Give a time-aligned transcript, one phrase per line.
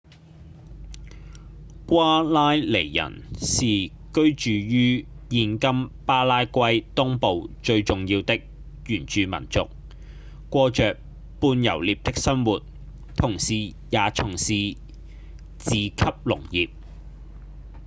[1.85, 8.41] 瓜拉尼人是居住於現今巴拉圭東部最重要的
[8.87, 9.69] 原住民族
[10.49, 10.95] 過著
[11.39, 12.63] 半游獵的生活
[13.15, 14.75] 同時也從事
[15.59, 15.95] 自給
[16.25, 16.71] 農業